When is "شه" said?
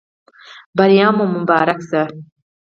1.89-2.01